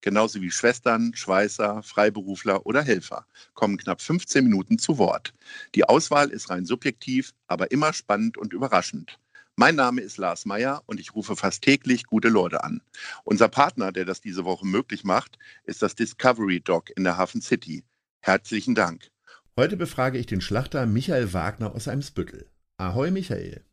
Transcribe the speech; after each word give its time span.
genauso 0.00 0.40
wie 0.40 0.50
Schwestern, 0.50 1.14
Schweißer, 1.14 1.82
Freiberufler 1.82 2.66
oder 2.66 2.82
Helfer, 2.82 3.26
kommen 3.54 3.76
knapp 3.76 4.00
15 4.00 4.44
Minuten 4.44 4.78
zu 4.78 4.98
Wort. 4.98 5.34
Die 5.74 5.84
Auswahl 5.84 6.30
ist 6.30 6.50
rein 6.50 6.64
subjektiv, 6.64 7.34
aber 7.46 7.70
immer 7.70 7.92
spannend 7.92 8.38
und 8.38 8.52
überraschend. 8.52 9.18
Mein 9.56 9.74
Name 9.74 10.02
ist 10.02 10.18
Lars 10.18 10.46
Meyer 10.46 10.84
und 10.86 11.00
ich 11.00 11.16
rufe 11.16 11.34
fast 11.34 11.62
täglich 11.62 12.04
gute 12.04 12.28
Leute 12.28 12.62
an. 12.62 12.80
Unser 13.24 13.48
Partner, 13.48 13.90
der 13.90 14.04
das 14.04 14.20
diese 14.20 14.44
Woche 14.44 14.64
möglich 14.64 15.02
macht, 15.02 15.36
ist 15.64 15.82
das 15.82 15.96
Discovery 15.96 16.60
Dog 16.60 16.90
in 16.96 17.02
der 17.02 17.16
Hafen 17.16 17.42
City. 17.42 17.82
Herzlichen 18.20 18.76
Dank. 18.76 19.10
Heute 19.56 19.76
befrage 19.76 20.18
ich 20.18 20.26
den 20.26 20.40
Schlachter 20.40 20.86
Michael 20.86 21.32
Wagner 21.32 21.74
aus 21.74 21.88
Eimsbüttel. 21.88 22.46
Ahoi, 22.76 23.10
Michael. 23.10 23.64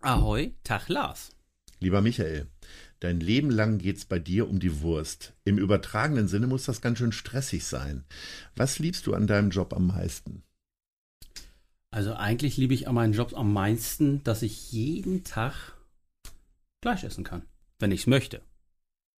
Ahoi, 0.00 0.54
Tag 0.64 0.88
Lars. 0.88 1.35
Lieber 1.78 2.00
Michael, 2.00 2.46
dein 3.00 3.20
Leben 3.20 3.50
lang 3.50 3.78
geht's 3.78 4.04
bei 4.04 4.18
dir 4.18 4.48
um 4.48 4.58
die 4.58 4.80
Wurst. 4.80 5.34
Im 5.44 5.58
übertragenen 5.58 6.28
Sinne 6.28 6.46
muss 6.46 6.64
das 6.64 6.80
ganz 6.80 6.98
schön 6.98 7.12
stressig 7.12 7.64
sein. 7.64 8.04
Was 8.54 8.78
liebst 8.78 9.06
du 9.06 9.14
an 9.14 9.26
deinem 9.26 9.50
Job 9.50 9.74
am 9.74 9.86
meisten? 9.88 10.42
Also 11.90 12.14
eigentlich 12.14 12.56
liebe 12.56 12.74
ich 12.74 12.88
an 12.88 12.94
meinen 12.94 13.12
Job 13.12 13.32
am 13.36 13.52
meisten, 13.52 14.22
dass 14.24 14.42
ich 14.42 14.72
jeden 14.72 15.24
Tag 15.24 15.76
Fleisch 16.82 17.04
essen 17.04 17.24
kann, 17.24 17.42
wenn 17.78 17.92
ich 17.92 18.00
es 18.00 18.06
möchte. 18.06 18.42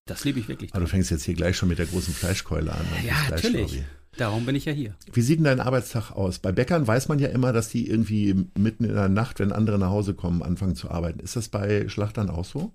Das 0.07 0.25
liebe 0.25 0.39
ich 0.39 0.49
wirklich. 0.49 0.73
Aber 0.73 0.81
du 0.81 0.87
fängst 0.87 1.11
jetzt 1.11 1.25
hier 1.25 1.35
gleich 1.35 1.57
schon 1.57 1.69
mit 1.69 1.79
der 1.79 1.87
großen 1.87 2.15
Fleischkeule 2.15 2.73
an. 2.73 2.87
Ja, 3.05 3.15
natürlich. 3.29 3.83
Darum 4.17 4.47
bin 4.47 4.55
ich 4.55 4.65
ja 4.65 4.73
hier. 4.73 4.95
Wie 5.13 5.21
sieht 5.21 5.39
denn 5.39 5.45
dein 5.45 5.61
Arbeitstag 5.61 6.13
aus? 6.13 6.39
Bei 6.39 6.53
Bäckern 6.53 6.87
weiß 6.87 7.09
man 7.09 7.19
ja 7.19 7.29
immer, 7.29 7.53
dass 7.53 7.69
die 7.69 7.89
irgendwie 7.89 8.47
mitten 8.57 8.85
in 8.85 8.95
der 8.95 9.09
Nacht, 9.09 9.41
wenn 9.41 9.53
andere 9.53 9.79
nach 9.79 9.91
Hause 9.91 10.15
kommen, 10.15 10.43
anfangen 10.43 10.75
zu 10.75 10.91
arbeiten. 10.91 11.21
Ist 11.21 11.37
das 11.37 11.49
bei 11.49 11.89
Schlachtern 11.89 12.31
auch 12.31 12.45
so? 12.45 12.73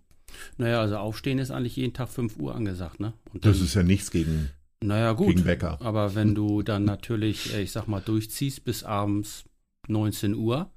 Naja, 0.57 0.81
also 0.81 0.97
aufstehen 0.97 1.39
ist 1.39 1.51
eigentlich 1.51 1.75
jeden 1.77 1.93
Tag 1.93 2.09
5 2.09 2.37
Uhr 2.37 2.53
angesagt, 2.53 2.99
ne? 2.99 3.13
Dann, 3.33 3.41
das 3.41 3.59
ist 3.59 3.73
ja 3.73 3.83
nichts 3.83 4.11
gegen, 4.11 4.49
naja, 4.81 5.13
gut, 5.13 5.27
gegen 5.27 5.43
Bäcker. 5.43 5.81
Aber 5.81 6.15
wenn 6.15 6.35
du 6.35 6.61
dann 6.61 6.85
natürlich, 6.85 7.53
äh, 7.53 7.61
ich 7.61 7.71
sag 7.71 7.87
mal, 7.87 8.01
durchziehst 8.01 8.63
bis 8.63 8.83
abends 8.83 9.43
19 9.87 10.35
Uhr, 10.35 10.69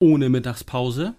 ohne 0.00 0.28
Mittagspause, 0.28 1.14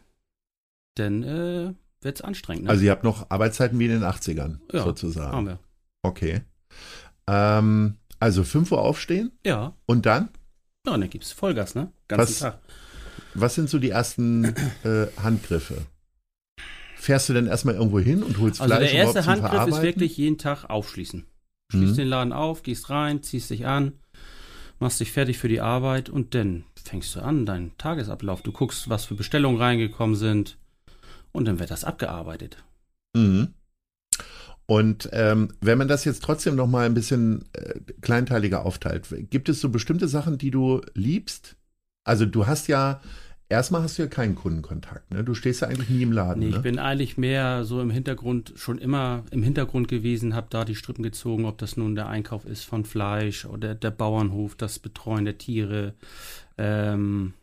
dann 0.95 1.23
äh, 1.23 1.73
wird 2.01 2.17
es 2.17 2.21
anstrengend. 2.21 2.65
Ne? 2.65 2.69
Also 2.69 2.83
ihr 2.83 2.91
habt 2.91 3.03
noch 3.03 3.29
Arbeitszeiten 3.29 3.77
wie 3.79 3.85
in 3.85 3.91
den 3.91 4.03
80ern, 4.03 4.59
ja, 4.71 4.83
sozusagen. 4.83 5.31
haben 5.31 5.47
wir. 5.47 5.59
Okay. 6.03 6.41
Ähm, 7.27 7.97
also 8.19 8.43
5 8.43 8.71
Uhr 8.71 8.81
aufstehen? 8.81 9.31
Ja. 9.45 9.75
Und 9.85 10.05
dann? 10.05 10.29
Ja, 10.85 10.97
dann 10.97 11.09
gibt's 11.09 11.31
Vollgas, 11.31 11.75
ne? 11.75 11.91
Ganzen 12.07 12.29
was, 12.29 12.39
Tag. 12.39 12.59
Was 13.33 13.55
sind 13.55 13.69
so 13.69 13.79
die 13.79 13.89
ersten 13.89 14.45
äh, 14.83 15.07
Handgriffe? 15.21 15.85
Fährst 16.95 17.29
du 17.29 17.33
denn 17.33 17.47
erstmal 17.47 17.75
irgendwo 17.75 17.99
hin 17.99 18.23
und 18.23 18.39
holst 18.39 18.61
also 18.61 18.73
Fleisch 18.75 18.91
der 18.91 18.99
erste 18.99 19.25
Handgriff 19.25 19.67
ist 19.67 19.81
wirklich 19.81 20.17
jeden 20.17 20.37
Tag 20.37 20.65
aufschließen. 20.69 21.25
Schließt 21.71 21.93
Mhm. 21.93 21.97
den 21.97 22.07
Laden 22.07 22.33
auf, 22.33 22.63
gehst 22.63 22.89
rein, 22.89 23.21
ziehst 23.21 23.49
dich 23.49 23.67
an, 23.67 23.93
machst 24.79 24.99
dich 24.99 25.11
fertig 25.11 25.37
für 25.37 25.49
die 25.49 25.61
Arbeit 25.61 26.09
und 26.09 26.33
dann 26.33 26.63
fängst 26.81 27.15
du 27.15 27.19
an, 27.21 27.45
deinen 27.45 27.77
Tagesablauf. 27.77 28.41
Du 28.41 28.51
guckst, 28.51 28.89
was 28.89 29.05
für 29.05 29.15
Bestellungen 29.15 29.59
reingekommen 29.59 30.15
sind 30.15 30.57
und 31.37 31.45
dann 31.45 31.59
wird 31.59 31.69
das 31.69 31.83
abgearbeitet. 31.83 32.57
Mhm. 33.15 33.53
Und 34.65 35.07
ähm, 35.13 35.53
wenn 35.61 35.77
man 35.77 35.87
das 35.87 36.03
jetzt 36.03 36.23
trotzdem 36.23 36.55
noch 36.55 36.67
mal 36.67 36.85
ein 36.85 36.93
bisschen 36.93 37.45
äh, 37.53 37.79
kleinteiliger 38.01 38.65
aufteilt, 38.65 39.07
gibt 39.29 39.47
es 39.47 39.61
so 39.61 39.69
bestimmte 39.69 40.07
Sachen, 40.09 40.37
die 40.37 40.51
du 40.51 40.81
liebst? 40.93 41.55
Also 42.03 42.25
du 42.25 42.47
hast 42.47 42.67
ja, 42.67 42.99
erstmal 43.47 43.83
hast 43.83 43.97
du 43.97 44.01
ja 44.01 44.07
keinen 44.09 44.35
Kundenkontakt, 44.35 45.11
ne? 45.11 45.23
Du 45.23 45.35
stehst 45.35 45.61
ja 45.61 45.67
eigentlich 45.67 45.89
nie 45.89 46.01
im 46.01 46.11
Laden, 46.11 46.39
Nee, 46.39 46.49
ne? 46.49 46.55
ich 46.57 46.61
bin 46.63 46.79
eigentlich 46.79 47.17
mehr 47.17 47.63
so 47.63 47.79
im 47.79 47.91
Hintergrund, 47.91 48.53
schon 48.55 48.77
immer 48.77 49.23
im 49.31 49.43
Hintergrund 49.43 49.87
gewesen, 49.87 50.35
habe 50.35 50.47
da 50.49 50.65
die 50.65 50.75
Strippen 50.75 51.03
gezogen, 51.03 51.45
ob 51.45 51.59
das 51.59 51.77
nun 51.77 51.95
der 51.95 52.09
Einkauf 52.09 52.45
ist 52.45 52.63
von 52.63 52.83
Fleisch 52.83 53.45
oder 53.45 53.75
der 53.75 53.91
Bauernhof, 53.91 54.55
das 54.55 54.79
Betreuen 54.79 55.23
der 55.23 55.37
Tiere. 55.37 55.93
Ähm, 56.57 57.33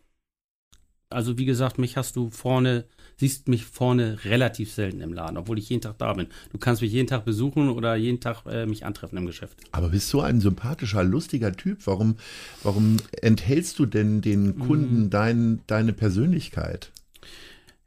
also 1.09 1.37
wie 1.37 1.45
gesagt, 1.45 1.79
mich 1.79 1.97
hast 1.97 2.17
du 2.17 2.29
vorne, 2.29 2.85
siehst 3.17 3.47
mich 3.47 3.65
vorne 3.65 4.17
relativ 4.25 4.71
selten 4.73 5.01
im 5.01 5.13
Laden, 5.13 5.37
obwohl 5.37 5.57
ich 5.57 5.69
jeden 5.69 5.81
Tag 5.81 5.97
da 5.97 6.13
bin. 6.13 6.27
Du 6.51 6.57
kannst 6.57 6.81
mich 6.81 6.91
jeden 6.91 7.07
Tag 7.07 7.25
besuchen 7.25 7.69
oder 7.69 7.95
jeden 7.95 8.19
Tag 8.19 8.45
äh, 8.45 8.65
mich 8.65 8.85
antreffen 8.85 9.17
im 9.17 9.25
Geschäft. 9.25 9.57
Aber 9.71 9.89
bist 9.89 10.11
du 10.13 10.21
ein 10.21 10.41
sympathischer, 10.41 11.03
lustiger 11.03 11.51
Typ? 11.53 11.79
Warum, 11.85 12.17
warum 12.63 12.97
enthältst 13.21 13.79
du 13.79 13.85
denn 13.85 14.21
den 14.21 14.59
Kunden 14.59 15.03
Mhm. 15.03 15.09
dein, 15.09 15.61
deine 15.67 15.93
Persönlichkeit? 15.93 16.91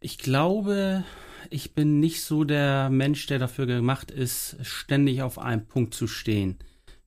Ich 0.01 0.19
glaube, 0.19 1.05
ich 1.51 1.75
bin 1.75 2.01
nicht 2.01 2.23
so 2.23 2.45
der 2.45 2.89
Mensch, 2.91 3.27
der 3.27 3.39
dafür 3.39 3.67
gemacht 3.67 4.11
ist, 4.11 4.57
ständig 4.63 5.23
auf 5.23 5.39
einem 5.39 5.67
Punkt 5.67 5.95
zu 5.95 6.07
stehen. 6.07 6.57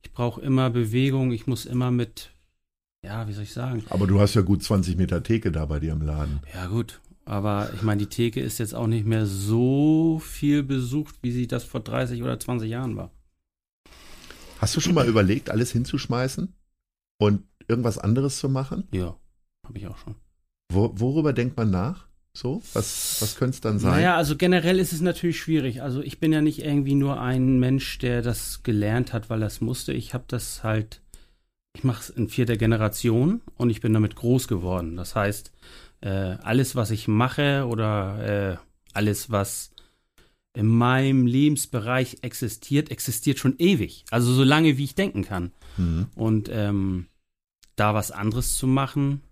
Ich 0.02 0.12
brauche 0.12 0.40
immer 0.42 0.68
Bewegung, 0.70 1.32
ich 1.32 1.46
muss 1.46 1.64
immer 1.64 1.90
mit, 1.90 2.30
ja, 3.04 3.26
wie 3.28 3.32
soll 3.32 3.44
ich 3.44 3.52
sagen? 3.52 3.82
Aber 3.88 4.06
du 4.06 4.20
hast 4.20 4.34
ja 4.34 4.42
gut 4.42 4.62
20 4.62 4.96
Meter 4.96 5.22
Theke 5.22 5.50
da 5.52 5.64
bei 5.66 5.80
dir 5.80 5.92
im 5.92 6.02
Laden. 6.02 6.40
Ja, 6.54 6.66
gut. 6.66 7.00
Aber 7.24 7.70
ich 7.74 7.82
meine, 7.82 8.00
die 8.00 8.08
Theke 8.08 8.40
ist 8.40 8.58
jetzt 8.58 8.74
auch 8.74 8.86
nicht 8.86 9.06
mehr 9.06 9.26
so 9.26 10.20
viel 10.24 10.62
besucht, 10.62 11.16
wie 11.22 11.30
sie 11.30 11.46
das 11.46 11.64
vor 11.64 11.80
30 11.80 12.22
oder 12.22 12.38
20 12.38 12.68
Jahren 12.68 12.96
war. 12.96 13.10
Hast 14.58 14.76
du 14.76 14.80
schon 14.80 14.94
mal 14.94 15.08
überlegt, 15.08 15.50
alles 15.50 15.72
hinzuschmeißen 15.72 16.54
und 17.18 17.44
irgendwas 17.68 17.98
anderes 17.98 18.38
zu 18.38 18.48
machen? 18.48 18.88
Ja, 18.92 19.16
habe 19.66 19.78
ich 19.78 19.86
auch 19.86 19.98
schon. 19.98 20.14
Wo, 20.72 20.92
worüber 20.94 21.32
denkt 21.32 21.56
man 21.56 21.70
nach? 21.70 22.06
So? 22.34 22.62
Was, 22.72 23.20
was 23.20 23.36
könnte 23.36 23.54
es 23.54 23.60
dann 23.60 23.78
sein? 23.78 23.92
Naja, 23.92 24.16
also 24.16 24.36
generell 24.36 24.78
ist 24.78 24.92
es 24.92 25.00
natürlich 25.00 25.38
schwierig. 25.38 25.82
Also 25.82 26.00
ich 26.00 26.18
bin 26.18 26.32
ja 26.32 26.40
nicht 26.40 26.64
irgendwie 26.64 26.94
nur 26.94 27.20
ein 27.20 27.58
Mensch, 27.60 27.98
der 27.98 28.22
das 28.22 28.62
gelernt 28.62 29.12
hat, 29.12 29.28
weil 29.28 29.42
er 29.42 29.48
es 29.48 29.60
musste. 29.60 29.92
Ich 29.92 30.14
habe 30.14 30.24
das 30.28 30.64
halt, 30.64 31.02
ich 31.76 31.84
mache 31.84 32.00
es 32.00 32.10
in 32.10 32.28
vierter 32.28 32.56
Generation 32.56 33.42
und 33.56 33.68
ich 33.68 33.80
bin 33.80 33.92
damit 33.92 34.16
groß 34.16 34.48
geworden. 34.48 34.96
Das 34.96 35.14
heißt, 35.14 35.52
äh, 36.02 36.36
alles, 36.42 36.76
was 36.76 36.90
ich 36.90 37.08
mache 37.08 37.66
oder 37.66 38.52
äh, 38.52 38.56
alles, 38.92 39.30
was 39.30 39.72
in 40.54 40.66
meinem 40.66 41.26
Lebensbereich 41.26 42.18
existiert, 42.22 42.90
existiert 42.90 43.38
schon 43.38 43.56
ewig. 43.58 44.04
Also 44.10 44.34
so 44.34 44.44
lange, 44.44 44.76
wie 44.76 44.84
ich 44.84 44.94
denken 44.94 45.24
kann. 45.24 45.52
Mhm. 45.78 46.08
Und 46.14 46.50
ähm, 46.52 47.06
da 47.76 47.94
was 47.94 48.10
anderes 48.10 48.56
zu 48.56 48.66
machen, 48.66 49.22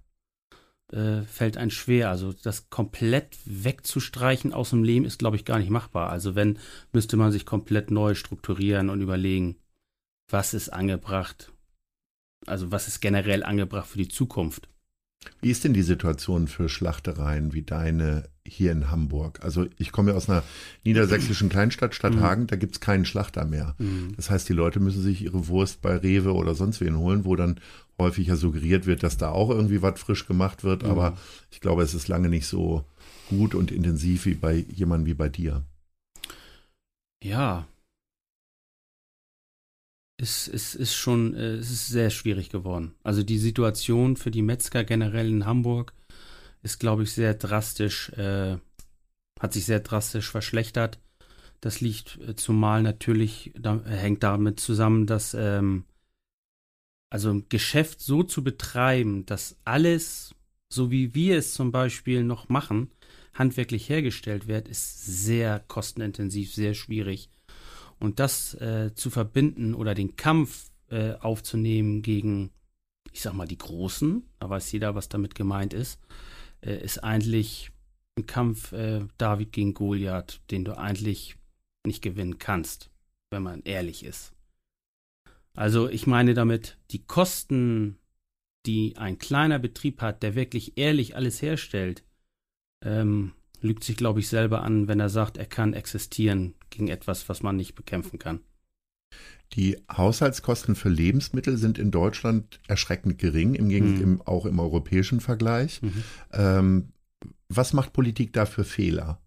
äh, 0.92 1.22
fällt 1.22 1.56
einem 1.56 1.70
schwer. 1.70 2.08
Also 2.08 2.32
das 2.32 2.70
komplett 2.70 3.38
wegzustreichen 3.44 4.54
aus 4.54 4.70
dem 4.70 4.82
Leben 4.82 5.04
ist, 5.04 5.18
glaube 5.18 5.36
ich, 5.36 5.44
gar 5.44 5.58
nicht 5.58 5.70
machbar. 5.70 6.10
Also 6.10 6.34
wenn, 6.34 6.58
müsste 6.92 7.16
man 7.16 7.32
sich 7.32 7.44
komplett 7.44 7.90
neu 7.90 8.14
strukturieren 8.14 8.88
und 8.88 9.02
überlegen, 9.02 9.56
was 10.30 10.54
ist 10.54 10.70
angebracht. 10.70 11.52
Also 12.46 12.72
was 12.72 12.88
ist 12.88 13.00
generell 13.00 13.42
angebracht 13.42 13.88
für 13.88 13.98
die 13.98 14.08
Zukunft. 14.08 14.68
Wie 15.42 15.50
ist 15.50 15.64
denn 15.64 15.74
die 15.74 15.82
Situation 15.82 16.48
für 16.48 16.68
Schlachtereien 16.68 17.52
wie 17.52 17.62
deine 17.62 18.28
hier 18.46 18.72
in 18.72 18.90
Hamburg? 18.90 19.40
Also 19.42 19.66
ich 19.78 19.92
komme 19.92 20.10
ja 20.10 20.16
aus 20.16 20.28
einer 20.28 20.42
niedersächsischen 20.84 21.48
Kleinstadt, 21.48 21.94
Stadthagen, 21.94 22.46
da 22.46 22.56
gibt 22.56 22.74
es 22.74 22.80
keinen 22.80 23.04
Schlachter 23.04 23.44
mehr. 23.44 23.74
Mhm. 23.78 24.14
Das 24.16 24.30
heißt, 24.30 24.48
die 24.48 24.54
Leute 24.54 24.80
müssen 24.80 25.02
sich 25.02 25.22
ihre 25.22 25.48
Wurst 25.48 25.82
bei 25.82 25.96
Rewe 25.96 26.34
oder 26.34 26.54
sonst 26.54 26.80
wen 26.80 26.96
holen, 26.96 27.24
wo 27.24 27.36
dann 27.36 27.60
häufig 27.98 28.28
ja 28.28 28.36
suggeriert 28.36 28.86
wird, 28.86 29.02
dass 29.02 29.18
da 29.18 29.30
auch 29.30 29.50
irgendwie 29.50 29.82
was 29.82 30.00
frisch 30.00 30.26
gemacht 30.26 30.64
wird. 30.64 30.84
Mhm. 30.84 30.90
Aber 30.90 31.18
ich 31.50 31.60
glaube, 31.60 31.82
es 31.82 31.94
ist 31.94 32.08
lange 32.08 32.28
nicht 32.28 32.46
so 32.46 32.84
gut 33.28 33.54
und 33.54 33.70
intensiv 33.70 34.26
wie 34.26 34.34
bei 34.34 34.64
jemandem 34.74 35.06
wie 35.06 35.14
bei 35.14 35.28
dir. 35.28 35.62
Ja. 37.22 37.66
Es, 40.20 40.48
es 40.48 40.74
ist 40.74 40.94
schon, 40.94 41.34
äh, 41.34 41.54
es 41.54 41.70
ist 41.70 41.88
sehr 41.88 42.10
schwierig 42.10 42.50
geworden. 42.50 42.94
Also 43.02 43.22
die 43.22 43.38
Situation 43.38 44.16
für 44.16 44.30
die 44.30 44.42
Metzger 44.42 44.84
generell 44.84 45.28
in 45.30 45.46
Hamburg 45.46 45.94
ist, 46.62 46.78
glaube 46.78 47.04
ich, 47.04 47.12
sehr 47.12 47.34
drastisch, 47.34 48.10
äh, 48.10 48.58
hat 49.40 49.52
sich 49.54 49.64
sehr 49.64 49.80
drastisch 49.80 50.30
verschlechtert. 50.30 50.98
Das 51.62 51.80
liegt 51.80 52.18
äh, 52.20 52.36
zumal 52.36 52.82
natürlich, 52.82 53.52
da, 53.58 53.82
hängt 53.84 54.22
damit 54.22 54.60
zusammen, 54.60 55.06
dass 55.06 55.32
ähm, 55.32 55.84
also 57.10 57.30
ein 57.30 57.46
Geschäft 57.48 58.00
so 58.00 58.22
zu 58.22 58.44
betreiben, 58.44 59.24
dass 59.26 59.56
alles, 59.64 60.34
so 60.68 60.90
wie 60.90 61.14
wir 61.14 61.38
es 61.38 61.54
zum 61.54 61.72
Beispiel 61.72 62.24
noch 62.24 62.48
machen, 62.48 62.90
handwerklich 63.34 63.88
hergestellt 63.88 64.46
wird, 64.46 64.68
ist 64.68 65.06
sehr 65.24 65.60
kostenintensiv, 65.60 66.54
sehr 66.54 66.74
schwierig. 66.74 67.30
Und 68.00 68.18
das 68.18 68.54
äh, 68.54 68.92
zu 68.94 69.10
verbinden 69.10 69.74
oder 69.74 69.94
den 69.94 70.16
Kampf 70.16 70.70
äh, 70.88 71.12
aufzunehmen 71.14 72.02
gegen, 72.02 72.50
ich 73.12 73.20
sag 73.20 73.34
mal, 73.34 73.46
die 73.46 73.58
Großen, 73.58 74.24
da 74.40 74.50
weiß 74.50 74.72
jeder, 74.72 74.94
was 74.94 75.08
damit 75.08 75.34
gemeint 75.34 75.74
ist, 75.74 76.00
äh, 76.62 76.82
ist 76.82 77.04
eigentlich 77.04 77.70
ein 78.18 78.26
Kampf 78.26 78.72
äh, 78.72 79.06
David 79.18 79.52
gegen 79.52 79.74
Goliath, 79.74 80.40
den 80.50 80.64
du 80.64 80.76
eigentlich 80.76 81.36
nicht 81.86 82.02
gewinnen 82.02 82.38
kannst, 82.38 82.90
wenn 83.30 83.42
man 83.42 83.62
ehrlich 83.62 84.04
ist. 84.04 84.32
Also 85.54 85.88
ich 85.88 86.06
meine 86.06 86.34
damit, 86.34 86.78
die 86.90 87.04
Kosten, 87.04 87.98
die 88.66 88.96
ein 88.96 89.18
kleiner 89.18 89.58
Betrieb 89.58 90.00
hat, 90.00 90.22
der 90.22 90.34
wirklich 90.34 90.76
ehrlich 90.76 91.16
alles 91.16 91.42
herstellt, 91.42 92.04
ähm, 92.82 93.32
lügt 93.60 93.84
sich, 93.84 93.96
glaube 93.96 94.20
ich, 94.20 94.28
selber 94.28 94.62
an, 94.62 94.88
wenn 94.88 95.00
er 95.00 95.08
sagt, 95.08 95.36
er 95.36 95.46
kann 95.46 95.74
existieren 95.74 96.54
gegen 96.70 96.88
etwas, 96.88 97.28
was 97.28 97.42
man 97.42 97.56
nicht 97.56 97.74
bekämpfen 97.74 98.18
kann. 98.18 98.40
Die 99.54 99.76
Haushaltskosten 99.90 100.76
für 100.76 100.88
Lebensmittel 100.88 101.56
sind 101.56 101.78
in 101.78 101.90
Deutschland 101.90 102.60
erschreckend 102.68 103.18
gering, 103.18 103.54
im 103.54 103.68
Gegenteil 103.68 104.06
mhm. 104.06 104.22
auch 104.22 104.46
im 104.46 104.60
europäischen 104.60 105.20
Vergleich. 105.20 105.82
Mhm. 105.82 106.04
Ähm, 106.32 106.88
was 107.48 107.72
macht 107.72 107.92
Politik 107.92 108.32
da 108.32 108.46
für 108.46 108.64
Fehler? 108.64 109.20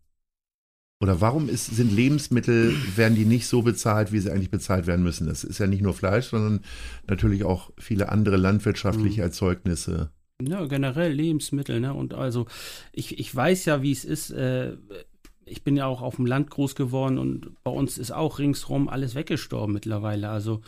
Oder 1.02 1.20
warum 1.20 1.50
ist, 1.50 1.66
sind 1.66 1.92
Lebensmittel, 1.92 2.74
werden 2.96 3.16
die 3.16 3.26
nicht 3.26 3.48
so 3.48 3.62
bezahlt, 3.62 4.14
wie 4.14 4.20
sie 4.20 4.32
eigentlich 4.32 4.52
bezahlt 4.52 4.88
werden 4.88 5.04
müssen? 5.04 5.28
Das 5.28 5.44
ist 5.44 5.58
ja 5.58 5.68
nicht 5.68 5.82
nur 5.82 5.94
Fleisch, 5.94 6.28
sondern 6.28 6.62
natürlich 7.08 7.44
auch 7.44 7.72
viele 7.78 8.08
andere 8.08 8.38
landwirtschaftliche 8.38 9.20
mhm. 9.20 9.26
Erzeugnisse. 9.26 10.12
Ja, 10.48 10.66
generell 10.66 11.12
Lebensmittel, 11.12 11.80
ne? 11.80 11.94
Und 11.94 12.14
also 12.14 12.46
ich, 12.92 13.20
ich 13.20 13.34
weiß 13.34 13.66
ja, 13.66 13.82
wie 13.82 13.92
es 13.92 14.06
ist. 14.06 14.32
Äh, 14.32 14.78
ich 15.46 15.64
bin 15.64 15.76
ja 15.76 15.86
auch 15.86 16.02
auf 16.02 16.16
dem 16.16 16.26
Land 16.26 16.50
groß 16.50 16.76
geworden 16.76 17.18
und 17.18 17.64
bei 17.64 17.72
uns 17.72 17.98
ist 17.98 18.12
auch 18.12 18.40
ringsrum 18.40 18.88
alles 18.88 19.14
weggestorben 19.14 19.74
mittlerweile. 19.74 20.30
Also 20.30 20.62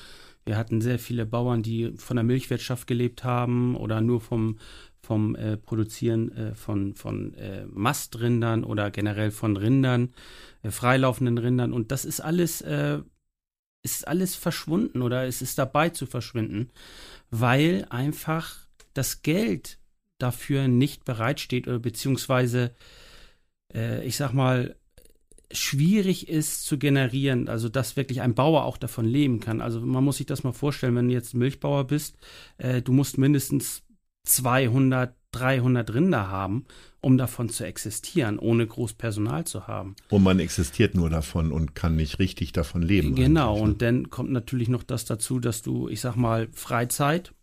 wir 0.45 0.57
hatten 0.57 0.81
sehr 0.81 0.99
viele 0.99 1.25
Bauern, 1.25 1.63
die 1.63 1.93
von 1.97 2.17
der 2.17 2.23
Milchwirtschaft 2.23 2.87
gelebt 2.87 3.23
haben 3.23 3.75
oder 3.75 4.01
nur 4.01 4.21
vom, 4.21 4.59
vom 5.01 5.35
äh, 5.35 5.57
Produzieren 5.57 6.31
äh, 6.31 6.53
von, 6.53 6.93
von 6.93 7.33
äh, 7.35 7.65
Mastrindern 7.67 8.63
oder 8.63 8.91
generell 8.91 9.31
von 9.31 9.57
Rindern, 9.57 10.13
äh, 10.61 10.69
freilaufenden 10.69 11.37
Rindern. 11.37 11.73
Und 11.73 11.91
das 11.91 12.05
ist 12.05 12.19
alles, 12.19 12.61
äh, 12.61 12.99
ist 13.81 14.07
alles 14.07 14.35
verschwunden 14.35 15.01
oder 15.01 15.25
es 15.25 15.41
ist 15.41 15.57
dabei 15.57 15.89
zu 15.89 16.05
verschwinden, 16.05 16.69
weil 17.31 17.87
einfach 17.89 18.64
das 18.95 19.21
Geld 19.21 19.77
dafür 20.17 20.67
nicht 20.67 21.05
bereitsteht 21.05 21.67
oder 21.67 21.79
beziehungsweise, 21.79 22.73
äh, 23.73 24.05
ich 24.05 24.17
sag 24.17 24.33
mal, 24.33 24.75
schwierig 25.51 26.27
ist 26.27 26.65
zu 26.65 26.77
generieren, 26.77 27.47
also 27.47 27.69
dass 27.69 27.95
wirklich 27.95 28.21
ein 28.21 28.33
Bauer 28.33 28.65
auch 28.65 28.77
davon 28.77 29.05
leben 29.05 29.39
kann. 29.39 29.61
Also 29.61 29.79
man 29.81 30.03
muss 30.03 30.17
sich 30.17 30.25
das 30.25 30.43
mal 30.43 30.53
vorstellen, 30.53 30.95
wenn 30.95 31.07
du 31.07 31.13
jetzt 31.13 31.33
Milchbauer 31.33 31.85
bist, 31.85 32.17
äh, 32.57 32.81
du 32.81 32.91
musst 32.91 33.17
mindestens 33.17 33.83
200, 34.23 35.15
300 35.31 35.93
Rinder 35.93 36.29
haben, 36.29 36.65
um 37.01 37.17
davon 37.17 37.49
zu 37.49 37.65
existieren, 37.65 38.39
ohne 38.39 38.65
groß 38.65 38.93
Personal 38.93 39.45
zu 39.45 39.67
haben. 39.67 39.95
Und 40.09 40.23
man 40.23 40.39
existiert 40.39 40.95
nur 40.95 41.09
davon 41.09 41.51
und 41.51 41.75
kann 41.75 41.95
nicht 41.95 42.17
richtig 42.19 42.51
davon 42.53 42.81
leben. 42.81 43.13
Genau, 43.15 43.55
ne? 43.55 43.61
und 43.61 43.81
dann 43.81 44.09
kommt 44.09 44.31
natürlich 44.31 44.69
noch 44.69 44.83
das 44.83 45.05
dazu, 45.05 45.39
dass 45.39 45.61
du, 45.61 45.89
ich 45.89 46.01
sag 46.01 46.15
mal, 46.15 46.47
Freizeit 46.53 47.33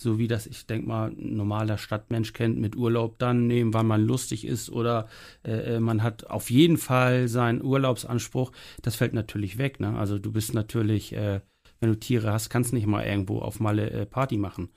so 0.00 0.18
wie 0.18 0.28
das, 0.28 0.46
ich 0.46 0.66
denke 0.66 0.88
mal, 0.88 1.10
ein 1.10 1.36
normaler 1.36 1.76
Stadtmensch 1.76 2.32
kennt, 2.32 2.58
mit 2.58 2.76
Urlaub 2.76 3.18
dann 3.18 3.46
nehmen, 3.46 3.74
wann 3.74 3.86
man 3.86 4.04
lustig 4.04 4.46
ist 4.46 4.70
oder 4.70 5.08
äh, 5.44 5.76
äh, 5.76 5.80
man 5.80 6.02
hat 6.02 6.28
auf 6.28 6.50
jeden 6.50 6.78
Fall 6.78 7.28
seinen 7.28 7.62
Urlaubsanspruch, 7.62 8.52
das 8.82 8.96
fällt 8.96 9.12
natürlich 9.12 9.58
weg. 9.58 9.78
Ne? 9.78 9.98
Also 9.98 10.18
du 10.18 10.32
bist 10.32 10.54
natürlich, 10.54 11.12
äh, 11.12 11.40
wenn 11.80 11.90
du 11.90 11.98
Tiere 11.98 12.32
hast, 12.32 12.48
kannst 12.48 12.72
nicht 12.72 12.86
mal 12.86 13.04
irgendwo 13.04 13.40
auf 13.40 13.60
Malle 13.60 13.90
äh, 13.90 14.06
Party 14.06 14.38
machen, 14.38 14.70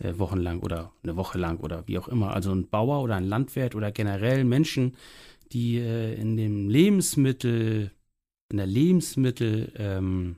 äh, 0.00 0.14
wochenlang 0.16 0.60
oder 0.60 0.92
eine 1.02 1.16
Woche 1.16 1.38
lang 1.38 1.58
oder 1.60 1.86
wie 1.86 1.98
auch 1.98 2.08
immer. 2.08 2.32
Also 2.32 2.52
ein 2.52 2.68
Bauer 2.68 3.02
oder 3.02 3.16
ein 3.16 3.28
Landwirt 3.28 3.74
oder 3.74 3.92
generell 3.92 4.44
Menschen, 4.44 4.96
die 5.52 5.78
äh, 5.78 6.14
in 6.14 6.36
dem 6.36 6.70
Lebensmittel, 6.70 7.90
in 8.50 8.56
der 8.56 8.66
Lebensmittel, 8.66 9.72
ähm, 9.76 10.36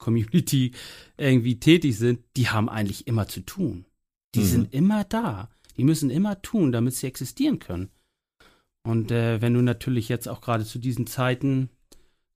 Community 0.00 0.72
irgendwie 1.16 1.60
tätig 1.60 1.96
sind, 1.96 2.24
die 2.36 2.48
haben 2.48 2.68
eigentlich 2.68 3.06
immer 3.06 3.28
zu 3.28 3.42
tun. 3.42 3.84
Die 4.34 4.40
mhm. 4.40 4.44
sind 4.44 4.74
immer 4.74 5.04
da. 5.04 5.48
Die 5.76 5.84
müssen 5.84 6.10
immer 6.10 6.42
tun, 6.42 6.72
damit 6.72 6.94
sie 6.94 7.06
existieren 7.06 7.60
können. 7.60 7.90
Und 8.82 9.12
äh, 9.12 9.40
wenn 9.40 9.54
du 9.54 9.62
natürlich 9.62 10.08
jetzt 10.08 10.28
auch 10.28 10.40
gerade 10.40 10.64
zu 10.64 10.78
diesen 10.78 11.06
Zeiten 11.06 11.70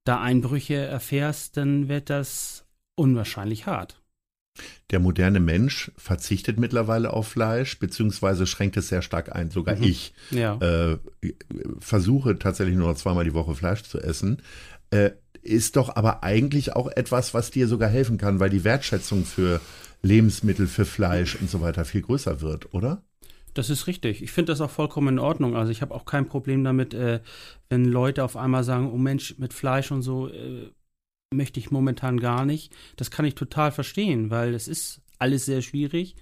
da 0.05 0.21
Einbrüche 0.21 0.77
erfährst, 0.77 1.57
dann 1.57 1.89
wird 1.89 2.11
das 2.11 2.67
unwahrscheinlich 2.95 3.67
hart. 3.67 4.01
Der 4.91 5.01
moderne 5.01 5.41
Mensch 5.41 5.91
verzichtet 5.97 6.61
mittlerweile 6.61 7.13
auf 7.13 7.27
Fleisch, 7.27 7.81
beziehungsweise 7.81 8.47
schränkt 8.47 8.77
es 8.77 8.89
sehr 8.89 9.03
stark 9.03 9.35
ein. 9.35 9.51
Sogar 9.51 9.77
mhm. 9.77 9.83
ich 9.83 10.15
ja. 10.31 10.57
äh, 10.59 10.99
versuche 11.81 12.39
tatsächlich 12.39 12.77
nur 12.77 12.89
noch 12.89 12.97
zweimal 12.97 13.25
die 13.25 13.35
Woche 13.35 13.55
Fleisch 13.55 13.83
zu 13.83 13.99
essen. 13.99 14.43
Äh, 14.95 15.13
ist 15.43 15.77
doch 15.77 15.95
aber 15.95 16.23
eigentlich 16.23 16.75
auch 16.75 16.89
etwas, 16.89 17.35
was 17.35 17.51
dir 17.51 17.69
sogar 17.69 17.91
helfen 17.91 18.17
kann, 18.17 18.41
weil 18.41 18.49
die 18.49 18.65
Wertschätzung 18.65 19.27
für 19.27 19.61
Lebensmittel, 20.03 20.67
für 20.67 20.87
Fleisch 20.87 21.37
und 21.37 21.51
so 21.51 21.61
weiter 21.61 21.85
viel 21.85 22.01
größer 22.01 22.41
wird, 22.41 22.73
oder? 22.73 23.03
Das 23.53 23.71
ist 23.71 23.87
richtig. 23.87 24.23
Ich 24.23 24.33
finde 24.33 24.53
das 24.53 24.61
auch 24.61 24.71
vollkommen 24.71 25.09
in 25.09 25.19
Ordnung. 25.19 25.55
Also 25.55 25.71
ich 25.71 25.83
habe 25.83 25.95
auch 25.95 26.07
kein 26.07 26.27
Problem 26.27 26.65
damit, 26.65 26.95
äh, 26.95 27.21
wenn 27.69 27.85
Leute 27.85 28.25
auf 28.25 28.37
einmal 28.37 28.65
sagen, 28.65 28.91
oh 28.91 28.97
Mensch, 28.97 29.37
mit 29.39 29.53
Fleisch 29.53 29.93
und 29.93 30.03
so 30.03 30.29
äh, 30.29 30.71
möchte 31.33 31.61
ich 31.61 31.71
momentan 31.71 32.19
gar 32.19 32.47
nicht. 32.47 32.73
Das 32.97 33.11
kann 33.11 33.27
ich 33.27 33.35
total 33.35 33.71
verstehen, 33.71 34.31
weil 34.31 34.55
es 34.55 34.67
ist 34.67 35.03
alles 35.19 35.45
sehr 35.45 35.61
schwierig 35.61 36.17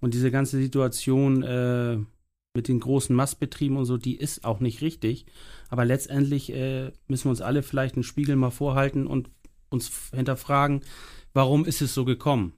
und 0.00 0.12
diese 0.12 0.30
ganze 0.30 0.58
Situation 0.58 1.42
äh, 1.42 1.98
mit 2.58 2.66
den 2.66 2.80
großen 2.80 3.14
Mastbetrieben 3.14 3.76
und 3.76 3.84
so, 3.84 3.98
die 3.98 4.16
ist 4.16 4.44
auch 4.44 4.58
nicht 4.58 4.82
richtig. 4.82 5.26
Aber 5.70 5.84
letztendlich 5.84 6.52
äh, 6.52 6.90
müssen 7.06 7.26
wir 7.26 7.30
uns 7.30 7.40
alle 7.40 7.62
vielleicht 7.62 7.94
einen 7.94 8.02
Spiegel 8.02 8.34
mal 8.34 8.50
vorhalten 8.50 9.06
und 9.06 9.30
uns 9.68 9.92
hinterfragen, 10.12 10.80
warum 11.32 11.64
ist 11.64 11.82
es 11.82 11.94
so 11.94 12.04
gekommen? 12.04 12.54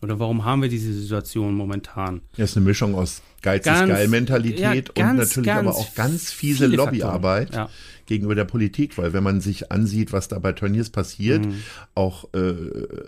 Oder 0.00 0.18
warum 0.18 0.46
haben 0.46 0.62
wir 0.62 0.70
diese 0.70 0.94
Situation 0.94 1.54
momentan? 1.54 2.22
Ja, 2.38 2.44
ist 2.44 2.56
eine 2.56 2.64
Mischung 2.64 2.94
aus 2.94 3.20
Geiz-ist-geil-Mentalität 3.42 4.92
ja, 4.96 5.10
und 5.10 5.16
natürlich 5.16 5.46
ganz 5.48 5.68
aber 5.68 5.76
auch 5.76 5.94
ganz 5.94 6.32
fiese 6.32 6.66
Lobbyarbeit 6.66 7.54
ja. 7.54 7.68
gegenüber 8.06 8.34
der 8.34 8.46
Politik, 8.46 8.96
weil 8.96 9.12
wenn 9.12 9.22
man 9.22 9.42
sich 9.42 9.70
ansieht, 9.70 10.14
was 10.14 10.28
da 10.28 10.38
bei 10.38 10.52
Turniers 10.52 10.88
passiert, 10.88 11.44
mhm. 11.44 11.62
auch 11.94 12.32
äh, 12.32 12.54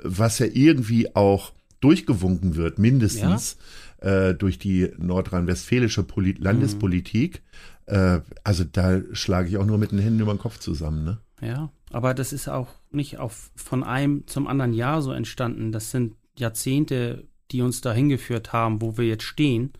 was 0.02 0.40
ja 0.40 0.46
irgendwie 0.52 1.16
auch 1.16 1.52
durchgewunken 1.80 2.54
wird, 2.54 2.78
mindestens. 2.78 3.56
Äh, 3.98 4.34
durch 4.34 4.58
die 4.58 4.90
nordrhein-westfälische 4.98 6.06
Landespolitik, 6.38 7.42
äh, 7.86 8.20
also 8.44 8.64
da 8.64 9.00
schlage 9.12 9.48
ich 9.48 9.56
auch 9.56 9.66
nur 9.66 9.78
mit 9.78 9.92
den 9.92 9.98
Händen 9.98 10.20
über 10.20 10.34
den 10.34 10.38
Kopf 10.40 10.58
zusammen, 10.58 11.04
ne? 11.04 11.18
Ja, 11.40 11.70
aber 11.90 12.14
das 12.14 12.32
ist 12.32 12.48
auch 12.48 12.68
nicht 12.90 13.18
auf, 13.18 13.50
von 13.54 13.84
einem 13.84 14.26
zum 14.26 14.46
anderen 14.46 14.72
Jahr 14.72 15.02
so 15.02 15.12
entstanden. 15.12 15.70
Das 15.70 15.90
sind 15.90 16.14
Jahrzehnte, 16.38 17.26
die 17.50 17.62
uns 17.62 17.80
dahin 17.80 18.08
geführt 18.08 18.52
haben, 18.52 18.80
wo 18.80 18.96
wir 18.96 19.06
jetzt 19.06 19.24
stehen. 19.24 19.72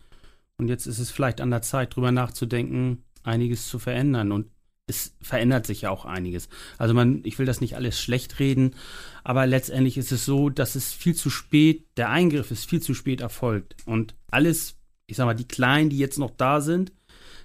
Und 0.58 0.68
jetzt 0.68 0.86
ist 0.86 0.98
es 0.98 1.10
vielleicht 1.10 1.40
an 1.40 1.50
der 1.50 1.62
Zeit, 1.62 1.96
drüber 1.96 2.12
nachzudenken, 2.12 3.04
einiges 3.22 3.68
zu 3.68 3.78
verändern. 3.78 4.32
Und 4.32 4.46
es 4.86 5.16
verändert 5.20 5.66
sich 5.66 5.82
ja 5.82 5.90
auch 5.90 6.04
einiges. 6.04 6.48
Also 6.78 6.94
man, 6.94 7.20
ich 7.24 7.38
will 7.38 7.46
das 7.46 7.60
nicht 7.60 7.74
alles 7.74 8.00
schlecht 8.00 8.38
reden, 8.38 8.74
aber 9.24 9.46
letztendlich 9.46 9.98
ist 9.98 10.12
es 10.12 10.24
so, 10.24 10.48
dass 10.48 10.76
es 10.76 10.92
viel 10.92 11.14
zu 11.14 11.28
spät, 11.28 11.86
der 11.96 12.10
Eingriff 12.10 12.50
ist 12.50 12.68
viel 12.68 12.80
zu 12.80 12.94
spät 12.94 13.20
erfolgt. 13.20 13.76
Und 13.84 14.14
alles, 14.30 14.76
ich 15.06 15.16
sag 15.16 15.26
mal, 15.26 15.34
die 15.34 15.48
Kleinen, 15.48 15.90
die 15.90 15.98
jetzt 15.98 16.18
noch 16.18 16.30
da 16.30 16.60
sind, 16.60 16.92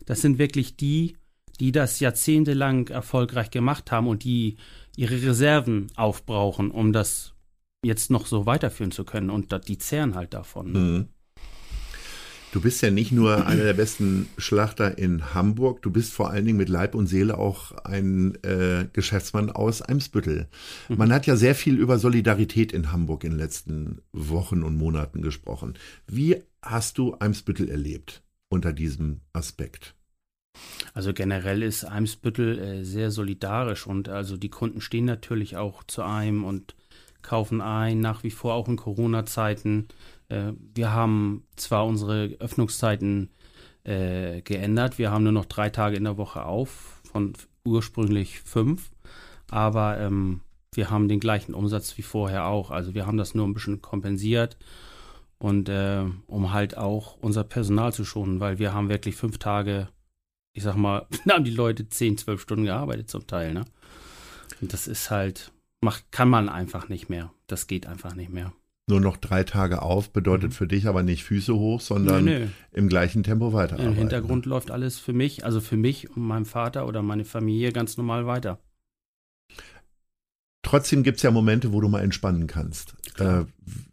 das 0.06 0.22
sind 0.22 0.38
wirklich 0.38 0.78
die, 0.78 1.18
die 1.60 1.72
das 1.72 2.00
jahrzehntelang 2.00 2.88
erfolgreich 2.90 3.50
gemacht 3.50 3.92
haben 3.92 4.08
und 4.08 4.24
die 4.24 4.58
ihre 4.96 5.22
Reserven 5.22 5.88
aufbrauchen, 5.96 6.70
um 6.70 6.94
das 6.94 7.34
jetzt 7.84 8.12
noch 8.12 8.28
so 8.28 8.46
weiterführen 8.46 8.92
zu 8.92 9.04
können. 9.04 9.32
Und 9.32 9.68
die 9.68 9.78
zehren 9.80 10.14
halt 10.14 10.34
davon. 10.36 10.72
Mhm. 10.74 11.08
Du 12.52 12.60
bist 12.60 12.82
ja 12.82 12.92
nicht 12.92 13.14
nur 13.14 13.48
einer 13.48 13.64
der 13.64 13.74
besten 13.74 14.28
Schlachter 14.38 14.98
in 14.98 15.34
Hamburg, 15.34 15.82
du 15.82 15.90
bist 15.90 16.12
vor 16.12 16.32
allen 16.32 16.46
Dingen 16.46 16.58
mit 16.58 16.68
Leib 16.68 16.96
und 16.96 17.08
Seele 17.08 17.38
auch 17.38 17.72
ein 17.86 18.36
äh, 18.44 18.88
Geschäftsmann 18.92 19.50
aus 19.50 19.82
Eimsbüttel. 19.82 20.48
Mhm. 20.90 20.98
Man 20.98 21.14
hat 21.14 21.26
ja 21.28 21.38
sehr 21.38 21.56
viel 21.56 21.80
über 21.80 21.98
Solidarität 21.98 22.74
in 22.74 22.92
Hamburg 22.92 23.24
in 23.24 23.32
den 23.32 23.40
letzten 23.40 24.02
Wochen 24.12 24.64
und 24.64 24.76
Monaten 24.76 25.22
gesprochen. 25.22 25.76
Wie 26.08 26.44
hast 26.62 26.98
du 26.98 27.16
Eimsbüttel 27.18 27.70
erlebt 27.70 28.22
unter 28.50 28.74
diesem 28.74 29.22
Aspekt? 29.32 29.96
Also 30.94 31.14
generell 31.14 31.64
ist 31.64 31.86
Eimsbüttel 31.86 32.60
äh, 32.60 32.84
sehr 32.84 33.12
solidarisch 33.12 33.88
und 33.88 34.10
also 34.10 34.36
die 34.36 34.50
Kunden 34.50 34.82
stehen 34.82 35.06
natürlich 35.06 35.56
auch 35.56 35.84
zu 35.86 36.04
einem 36.04 36.44
und 36.44 36.76
kaufen 37.22 37.62
ein, 37.62 38.00
nach 38.00 38.24
wie 38.24 38.32
vor 38.32 38.56
auch 38.56 38.68
in 38.68 38.76
Corona-Zeiten. 38.76 39.88
Äh, 40.32 40.54
wir 40.74 40.94
haben 40.94 41.44
zwar 41.56 41.86
unsere 41.86 42.36
Öffnungszeiten 42.40 43.30
äh, 43.84 44.42
geändert, 44.42 44.98
wir 44.98 45.12
haben 45.12 45.24
nur 45.24 45.34
noch 45.34 45.46
drei 45.46 45.70
Tage 45.70 45.98
in 45.98 46.06
der 46.06 46.18
Woche 46.18 46.46
auf, 46.46 47.02
von 47.12 47.34
ursprünglich 47.66 48.40
fünf, 48.40 48.92
aber 49.50 50.00
ähm, 50.00 50.42
wir 50.74 50.90
haben 50.90 51.10
den 51.10 51.20
gleichen 51.20 51.54
Umsatz 51.54 51.98
wie 51.98 52.02
vorher 52.02 52.46
auch. 52.46 52.72
Also 52.72 52.94
wir 52.94 53.06
haben 53.06 53.18
das 53.18 53.36
nur 53.36 53.46
ein 53.46 53.54
bisschen 53.54 53.82
kompensiert 53.82 54.58
und 55.38 55.68
äh, 55.68 56.06
um 56.28 56.54
halt 56.54 56.78
auch 56.78 57.18
unser 57.18 57.44
Personal 57.44 57.92
zu 57.92 58.06
schonen, 58.06 58.40
weil 58.40 58.58
wir 58.58 58.74
haben 58.74 58.90
wirklich 58.90 59.16
fünf 59.16 59.38
Tage, 59.38 59.90
ich 60.54 60.64
sag 60.64 60.78
mal, 60.78 61.08
haben 61.30 61.44
die 61.44 61.52
Leute 61.52 61.90
zehn, 61.90 62.18
zwölf 62.18 62.42
Stunden 62.42 62.66
gearbeitet 62.66 63.10
zum 63.10 63.28
Teil, 63.28 63.54
ne? 63.54 63.66
Und 64.62 64.74
das 64.74 64.88
ist 64.88 65.10
halt, 65.10 65.52
macht, 65.84 66.12
kann 66.12 66.30
man 66.30 66.48
einfach 66.48 66.88
nicht 66.88 67.10
mehr. 67.10 67.34
Das 67.48 67.66
geht 67.68 67.88
einfach 67.88 68.14
nicht 68.14 68.30
mehr. 68.30 68.54
Nur 68.92 69.00
noch 69.00 69.16
drei 69.16 69.46
Tage 69.46 69.84
auf 69.84 70.12
bedeutet 70.12 70.50
mhm. 70.50 70.56
für 70.56 70.68
dich 70.68 70.86
aber 70.86 71.02
nicht 71.02 71.24
Füße 71.24 71.56
hoch, 71.56 71.80
sondern 71.80 72.26
nö, 72.26 72.40
nö. 72.40 72.48
im 72.74 72.90
gleichen 72.90 73.24
Tempo 73.24 73.54
weiter. 73.54 73.80
Im 73.80 73.94
Hintergrund 73.94 74.46
läuft 74.46 74.70
alles 74.70 75.00
für 75.00 75.14
mich, 75.14 75.46
also 75.46 75.62
für 75.62 75.78
mich 75.78 76.14
und 76.14 76.24
meinen 76.24 76.44
Vater 76.44 76.86
oder 76.86 77.02
meine 77.02 77.24
Familie 77.24 77.72
ganz 77.72 77.96
normal 77.96 78.28
weiter. 78.28 78.60
Trotzdem 80.62 81.04
gibt 81.04 81.18
es 81.18 81.24
ja 81.24 81.32
Momente, 81.32 81.72
wo 81.72 81.80
du 81.80 81.88
mal 81.88 82.02
entspannen 82.02 82.48
kannst. 82.48 82.96
Äh, 83.18 83.46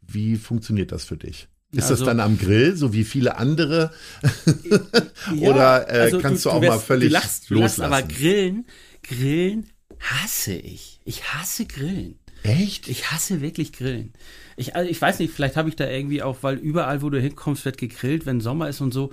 wie 0.04 0.34
funktioniert 0.34 0.90
das 0.90 1.04
für 1.04 1.16
dich? 1.16 1.46
Ist 1.70 1.84
also, 1.84 2.04
das 2.04 2.04
dann 2.04 2.18
am 2.18 2.36
Grill, 2.36 2.74
so 2.74 2.92
wie 2.92 3.04
viele 3.04 3.36
andere? 3.36 3.92
ja, 5.32 5.48
Oder 5.48 5.94
äh, 5.94 6.00
also 6.00 6.18
kannst 6.18 6.44
du, 6.44 6.48
du 6.48 6.56
auch 6.56 6.60
du 6.60 6.66
mal 6.66 6.80
völlig 6.80 7.10
du 7.10 7.12
lachst, 7.12 7.50
loslassen? 7.50 7.82
Du 7.82 7.88
lachst, 7.88 8.04
aber 8.04 8.14
Grillen, 8.14 8.66
Grillen 9.04 9.70
hasse 10.00 10.54
ich. 10.54 11.00
Ich 11.04 11.22
hasse 11.34 11.66
Grillen. 11.66 12.18
Echt? 12.42 12.88
Ich 12.88 13.12
hasse 13.12 13.40
wirklich 13.40 13.72
Grillen. 13.72 14.12
Ich, 14.58 14.74
also 14.74 14.90
ich 14.90 15.00
weiß 15.00 15.20
nicht, 15.20 15.32
vielleicht 15.32 15.56
habe 15.56 15.68
ich 15.68 15.76
da 15.76 15.88
irgendwie 15.88 16.22
auch, 16.22 16.38
weil 16.42 16.56
überall, 16.56 17.00
wo 17.00 17.10
du 17.10 17.20
hinkommst, 17.20 17.64
wird 17.64 17.78
gegrillt, 17.78 18.26
wenn 18.26 18.40
Sommer 18.40 18.68
ist 18.68 18.80
und 18.80 18.92
so. 18.92 19.10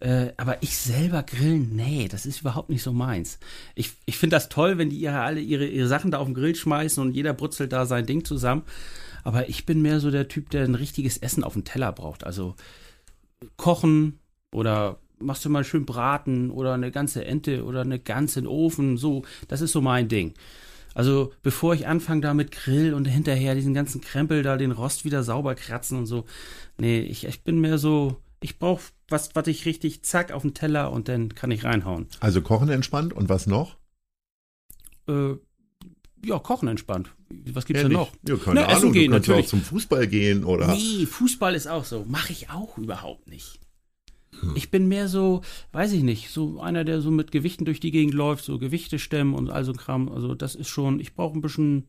Äh, 0.00 0.28
aber 0.36 0.62
ich 0.62 0.76
selber 0.76 1.24
grillen, 1.24 1.74
nee, 1.74 2.06
das 2.08 2.26
ist 2.26 2.42
überhaupt 2.42 2.70
nicht 2.70 2.82
so 2.82 2.92
meins. 2.92 3.40
Ich, 3.74 3.92
ich 4.06 4.16
finde 4.16 4.36
das 4.36 4.48
toll, 4.48 4.78
wenn 4.78 4.90
die 4.90 4.98
ihre, 4.98 5.20
alle 5.20 5.40
ihre, 5.40 5.66
ihre 5.66 5.88
Sachen 5.88 6.12
da 6.12 6.18
auf 6.18 6.26
den 6.26 6.34
Grill 6.34 6.54
schmeißen 6.54 7.02
und 7.02 7.12
jeder 7.12 7.34
brutzelt 7.34 7.72
da 7.72 7.86
sein 7.86 8.06
Ding 8.06 8.24
zusammen. 8.24 8.62
Aber 9.24 9.48
ich 9.48 9.66
bin 9.66 9.82
mehr 9.82 9.98
so 9.98 10.12
der 10.12 10.28
Typ, 10.28 10.50
der 10.50 10.64
ein 10.64 10.76
richtiges 10.76 11.18
Essen 11.18 11.42
auf 11.42 11.54
dem 11.54 11.64
Teller 11.64 11.90
braucht. 11.90 12.24
Also 12.24 12.54
kochen 13.56 14.20
oder 14.52 14.98
machst 15.18 15.44
du 15.44 15.50
mal 15.50 15.64
schön 15.64 15.86
braten 15.86 16.50
oder 16.50 16.74
eine 16.74 16.90
ganze 16.92 17.24
Ente 17.24 17.64
oder 17.64 17.80
eine 17.80 17.98
ganze 17.98 18.48
Ofen, 18.48 18.96
so, 18.96 19.22
das 19.48 19.60
ist 19.60 19.72
so 19.72 19.80
mein 19.80 20.08
Ding. 20.08 20.34
Also 20.94 21.32
bevor 21.42 21.74
ich 21.74 21.86
anfange 21.86 22.20
da 22.20 22.34
mit 22.34 22.52
Grill 22.52 22.94
und 22.94 23.04
hinterher 23.06 23.54
diesen 23.54 23.74
ganzen 23.74 24.00
Krempel 24.00 24.42
da 24.42 24.56
den 24.56 24.70
Rost 24.70 25.04
wieder 25.04 25.22
sauber 25.22 25.54
kratzen 25.54 25.98
und 25.98 26.06
so, 26.06 26.24
nee, 26.78 27.00
ich, 27.00 27.26
ich 27.26 27.42
bin 27.42 27.60
mehr 27.60 27.78
so, 27.78 28.16
ich 28.40 28.58
brauche 28.58 28.82
was, 29.08 29.34
was 29.34 29.46
ich 29.48 29.66
richtig 29.66 30.04
zack 30.04 30.32
auf 30.32 30.42
den 30.42 30.54
Teller 30.54 30.92
und 30.92 31.08
dann 31.08 31.34
kann 31.34 31.50
ich 31.50 31.64
reinhauen. 31.64 32.06
Also 32.20 32.40
kochen 32.40 32.68
entspannt 32.68 33.12
und 33.12 33.28
was 33.28 33.46
noch? 33.46 33.76
Äh, 35.08 35.34
ja, 36.24 36.38
kochen 36.38 36.68
entspannt. 36.68 37.12
Was 37.52 37.66
gibt's 37.66 37.82
ja, 37.82 37.88
denn 37.88 37.96
noch? 37.96 38.12
Ja, 38.26 38.36
keine 38.36 38.60
Na, 38.60 38.66
Ahnung, 38.66 38.76
essen 38.76 38.92
gehen, 38.92 39.10
du 39.10 39.16
kannst 39.16 39.28
natürlich. 39.28 39.46
auch 39.46 39.50
zum 39.50 39.62
Fußball 39.62 40.06
gehen 40.06 40.44
oder. 40.44 40.74
Nee, 40.74 41.06
Fußball 41.06 41.54
ist 41.54 41.66
auch 41.66 41.84
so. 41.84 42.04
Mache 42.06 42.32
ich 42.32 42.50
auch 42.50 42.78
überhaupt 42.78 43.28
nicht. 43.28 43.60
Hm. 44.40 44.52
Ich 44.54 44.70
bin 44.70 44.88
mehr 44.88 45.08
so, 45.08 45.42
weiß 45.72 45.92
ich 45.92 46.02
nicht, 46.02 46.30
so 46.30 46.60
einer, 46.60 46.84
der 46.84 47.00
so 47.00 47.10
mit 47.10 47.32
Gewichten 47.32 47.64
durch 47.64 47.80
die 47.80 47.90
Gegend 47.90 48.14
läuft, 48.14 48.44
so 48.44 48.58
Gewichte 48.58 48.98
stemmen 48.98 49.34
und 49.34 49.50
all 49.50 49.64
so 49.64 49.72
Kram. 49.72 50.08
Also 50.08 50.34
das 50.34 50.54
ist 50.54 50.68
schon, 50.68 51.00
ich 51.00 51.14
brauche 51.14 51.38
ein 51.38 51.42
bisschen, 51.42 51.88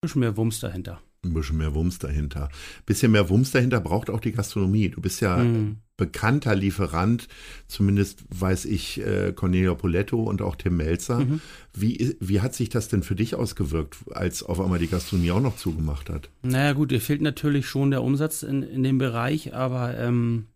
bisschen 0.00 0.20
mehr 0.20 0.36
Wumms 0.36 0.60
dahinter. 0.60 1.00
Ein 1.24 1.34
bisschen 1.34 1.58
mehr 1.58 1.72
Wumms 1.74 2.00
dahinter. 2.00 2.48
Bisschen 2.84 3.12
mehr 3.12 3.30
Wumms 3.30 3.52
dahinter 3.52 3.80
braucht 3.80 4.10
auch 4.10 4.18
die 4.18 4.32
Gastronomie. 4.32 4.88
Du 4.88 5.00
bist 5.00 5.20
ja 5.20 5.36
mhm. 5.36 5.76
bekannter 5.96 6.56
Lieferant, 6.56 7.28
zumindest 7.68 8.24
weiß 8.28 8.64
ich 8.64 9.00
äh, 9.00 9.32
Cornelia 9.32 9.74
Poletto 9.74 10.20
und 10.20 10.42
auch 10.42 10.56
Tim 10.56 10.78
Melzer. 10.78 11.20
Mhm. 11.20 11.40
Wie, 11.72 12.16
wie 12.18 12.40
hat 12.40 12.54
sich 12.54 12.70
das 12.70 12.88
denn 12.88 13.04
für 13.04 13.14
dich 13.14 13.36
ausgewirkt, 13.36 13.98
als 14.10 14.42
auf 14.42 14.60
einmal 14.60 14.80
die 14.80 14.88
Gastronomie 14.88 15.30
auch 15.30 15.40
noch 15.40 15.56
zugemacht 15.56 16.10
hat? 16.10 16.28
Naja 16.42 16.72
gut, 16.72 16.90
dir 16.90 17.00
fehlt 17.00 17.22
natürlich 17.22 17.68
schon 17.68 17.92
der 17.92 18.02
Umsatz 18.02 18.42
in, 18.42 18.64
in 18.64 18.82
dem 18.82 18.98
Bereich, 18.98 19.54
aber 19.54 19.96
ähm, 19.96 20.46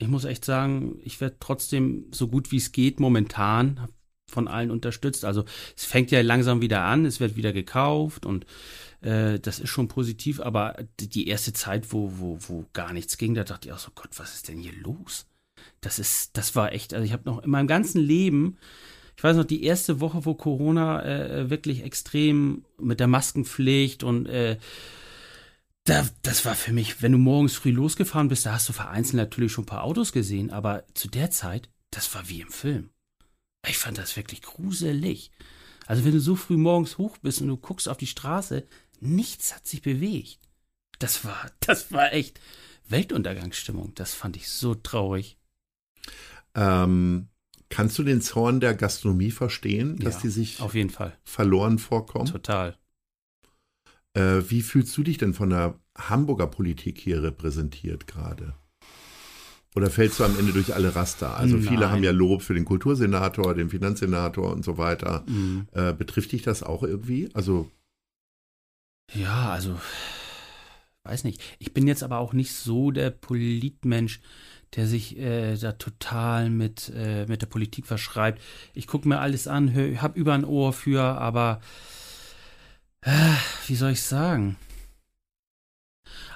ich 0.00 0.08
muss 0.08 0.24
echt 0.24 0.44
sagen, 0.44 0.98
ich 1.04 1.20
werde 1.20 1.36
trotzdem 1.40 2.06
so 2.10 2.28
gut 2.28 2.50
wie 2.50 2.56
es 2.56 2.72
geht 2.72 2.98
momentan 3.00 3.88
von 4.26 4.48
allen 4.48 4.70
unterstützt. 4.70 5.24
Also 5.24 5.44
es 5.76 5.84
fängt 5.84 6.10
ja 6.10 6.22
langsam 6.22 6.62
wieder 6.62 6.82
an, 6.84 7.04
es 7.04 7.20
wird 7.20 7.36
wieder 7.36 7.52
gekauft 7.52 8.24
und 8.24 8.46
äh, 9.02 9.38
das 9.38 9.60
ist 9.60 9.68
schon 9.68 9.88
positiv, 9.88 10.40
aber 10.40 10.76
die 10.98 11.28
erste 11.28 11.52
Zeit, 11.52 11.92
wo, 11.92 12.12
wo, 12.16 12.38
wo 12.40 12.64
gar 12.72 12.92
nichts 12.94 13.18
ging, 13.18 13.34
da 13.34 13.44
dachte 13.44 13.68
ich 13.68 13.74
auch 13.74 13.78
so, 13.78 13.90
Gott, 13.94 14.10
was 14.16 14.34
ist 14.34 14.48
denn 14.48 14.58
hier 14.58 14.72
los? 14.80 15.26
Das 15.82 15.98
ist, 15.98 16.36
das 16.36 16.56
war 16.56 16.72
echt, 16.72 16.94
also 16.94 17.04
ich 17.04 17.12
habe 17.12 17.28
noch 17.28 17.42
in 17.42 17.50
meinem 17.50 17.66
ganzen 17.66 18.00
Leben, 18.00 18.56
ich 19.18 19.24
weiß 19.24 19.36
noch, 19.36 19.44
die 19.44 19.64
erste 19.64 20.00
Woche, 20.00 20.24
wo 20.24 20.32
Corona 20.32 21.04
äh, 21.04 21.50
wirklich 21.50 21.84
extrem 21.84 22.64
mit 22.78 23.00
der 23.00 23.06
Maskenpflicht 23.06 24.02
und 24.02 24.24
äh, 24.24 24.56
da, 25.90 26.08
das 26.22 26.44
war 26.44 26.54
für 26.54 26.72
mich, 26.72 27.02
wenn 27.02 27.12
du 27.12 27.18
morgens 27.18 27.54
früh 27.54 27.72
losgefahren 27.72 28.28
bist, 28.28 28.46
da 28.46 28.52
hast 28.52 28.68
du 28.68 28.72
vereinzelt 28.72 29.16
natürlich 29.16 29.52
schon 29.52 29.64
ein 29.64 29.66
paar 29.66 29.82
Autos 29.82 30.12
gesehen, 30.12 30.50
aber 30.50 30.84
zu 30.94 31.08
der 31.08 31.30
Zeit, 31.30 31.68
das 31.90 32.14
war 32.14 32.28
wie 32.28 32.40
im 32.40 32.50
Film. 32.50 32.90
Ich 33.66 33.76
fand 33.76 33.98
das 33.98 34.16
wirklich 34.16 34.42
gruselig. 34.42 35.32
Also 35.86 36.04
wenn 36.04 36.12
du 36.12 36.20
so 36.20 36.36
früh 36.36 36.56
morgens 36.56 36.98
hoch 36.98 37.18
bist 37.18 37.40
und 37.40 37.48
du 37.48 37.56
guckst 37.56 37.88
auf 37.88 37.96
die 37.96 38.06
Straße, 38.06 38.66
nichts 39.00 39.54
hat 39.54 39.66
sich 39.66 39.82
bewegt. 39.82 40.38
Das 41.00 41.24
war, 41.24 41.50
das 41.60 41.90
war 41.90 42.12
echt 42.12 42.40
Weltuntergangsstimmung. 42.88 43.92
Das 43.96 44.14
fand 44.14 44.36
ich 44.36 44.48
so 44.48 44.76
traurig. 44.76 45.38
Ähm, 46.54 47.28
kannst 47.68 47.98
du 47.98 48.04
den 48.04 48.22
Zorn 48.22 48.60
der 48.60 48.74
Gastronomie 48.74 49.32
verstehen, 49.32 49.96
dass 49.98 50.16
ja, 50.16 50.20
die 50.22 50.28
sich 50.28 50.60
auf 50.60 50.74
jeden 50.74 50.90
Fall 50.90 51.18
verloren 51.24 51.80
vorkommen? 51.80 52.26
Total. 52.26 52.76
Äh, 54.14 54.42
wie 54.48 54.62
fühlst 54.62 54.96
du 54.96 55.02
dich 55.02 55.18
denn 55.18 55.34
von 55.34 55.50
der 55.50 55.78
Hamburger 55.96 56.46
Politik 56.46 56.98
hier 56.98 57.22
repräsentiert 57.22 58.06
gerade? 58.06 58.54
Oder 59.76 59.88
fällst 59.88 60.18
du 60.18 60.24
am 60.24 60.36
Ende 60.38 60.52
durch 60.52 60.74
alle 60.74 60.96
Raster? 60.96 61.36
Also 61.36 61.56
Nein. 61.56 61.68
viele 61.68 61.90
haben 61.90 62.02
ja 62.02 62.10
Lob 62.10 62.42
für 62.42 62.54
den 62.54 62.64
Kultursenator, 62.64 63.54
den 63.54 63.70
Finanzsenator 63.70 64.52
und 64.52 64.64
so 64.64 64.78
weiter. 64.78 65.24
Mhm. 65.28 65.68
Äh, 65.72 65.92
betrifft 65.92 66.32
dich 66.32 66.42
das 66.42 66.64
auch 66.64 66.82
irgendwie? 66.82 67.28
Also 67.34 67.70
ja, 69.14 69.50
also 69.50 69.78
weiß 71.04 71.24
nicht. 71.24 71.40
Ich 71.58 71.72
bin 71.72 71.86
jetzt 71.86 72.02
aber 72.02 72.18
auch 72.18 72.32
nicht 72.32 72.54
so 72.54 72.90
der 72.90 73.10
Politmensch, 73.10 74.20
der 74.76 74.86
sich 74.86 75.18
äh, 75.18 75.56
da 75.56 75.72
total 75.72 76.50
mit, 76.50 76.92
äh, 76.94 77.26
mit 77.26 77.42
der 77.42 77.48
Politik 77.48 77.86
verschreibt. 77.86 78.40
Ich 78.74 78.86
gucke 78.86 79.08
mir 79.08 79.18
alles 79.18 79.48
an, 79.48 79.74
hab 80.00 80.16
über 80.16 80.34
ein 80.34 80.44
Ohr 80.44 80.72
für, 80.72 81.02
aber 81.02 81.60
wie 83.66 83.74
soll 83.74 83.92
ich 83.92 84.02
sagen? 84.02 84.56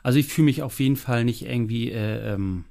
Also 0.03 0.19
ich 0.19 0.27
fühle 0.27 0.47
mich 0.47 0.63
auf 0.63 0.81
jeden 0.81 0.97
Fall 0.97 1.25
nicht 1.25 1.43
irgendwie 1.43 1.91
äh, 1.91 2.35
ähm, 2.35 2.65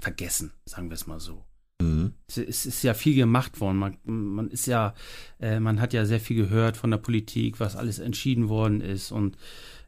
vergessen, 0.00 0.52
sagen 0.64 0.90
wir 0.90 0.94
es 0.94 1.06
mal 1.06 1.20
so. 1.20 1.44
Mhm. 1.80 2.14
Es, 2.28 2.36
es, 2.38 2.66
ist 2.66 2.82
ja 2.82 2.94
viel 2.94 3.14
gemacht 3.14 3.60
worden. 3.60 3.78
Man, 3.78 3.98
man 4.04 4.48
ist 4.48 4.66
ja, 4.66 4.94
äh, 5.38 5.60
man 5.60 5.80
hat 5.80 5.92
ja 5.92 6.04
sehr 6.04 6.20
viel 6.20 6.36
gehört 6.36 6.76
von 6.76 6.90
der 6.90 6.98
Politik, 6.98 7.60
was 7.60 7.76
alles 7.76 7.98
entschieden 7.98 8.48
worden 8.48 8.80
ist. 8.80 9.12
Und 9.12 9.36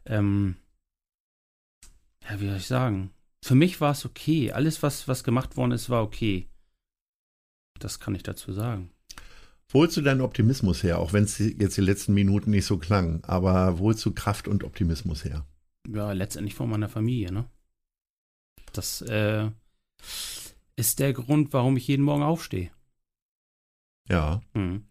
ähm, 0.05 0.55
ja, 2.23 2.39
wie 2.39 2.47
soll 2.47 2.57
ich 2.57 2.67
sagen? 2.67 3.11
Für 3.43 3.55
mich 3.55 3.81
war 3.81 3.91
es 3.91 4.05
okay. 4.05 4.51
Alles, 4.51 4.81
was, 4.81 5.07
was 5.07 5.23
gemacht 5.23 5.57
worden 5.57 5.71
ist, 5.71 5.89
war 5.89 6.03
okay. 6.03 6.47
Das 7.79 7.99
kann 7.99 8.15
ich 8.15 8.23
dazu 8.23 8.53
sagen. 8.53 8.91
Wo 9.73 9.79
holst 9.79 9.97
du 9.97 10.01
deinen 10.01 10.21
Optimismus 10.21 10.83
her, 10.83 10.99
auch 10.99 11.13
wenn 11.13 11.23
es 11.23 11.39
jetzt 11.39 11.77
die 11.77 11.81
letzten 11.81 12.13
Minuten 12.13 12.51
nicht 12.51 12.65
so 12.65 12.77
klang, 12.77 13.23
aber 13.23 13.79
wo 13.79 13.85
holst 13.85 14.05
du 14.05 14.13
Kraft 14.13 14.47
und 14.47 14.63
Optimismus 14.63 15.25
her? 15.25 15.47
Ja, 15.91 16.11
letztendlich 16.11 16.53
von 16.53 16.69
meiner 16.69 16.89
Familie, 16.89 17.31
ne? 17.31 17.45
Das 18.71 19.01
äh, 19.01 19.49
ist 20.75 20.99
der 20.99 21.13
Grund, 21.13 21.53
warum 21.53 21.75
ich 21.75 21.87
jeden 21.87 22.03
Morgen 22.03 22.21
aufstehe. 22.21 22.69
Ja. 24.07 24.41
Hm. 24.53 24.85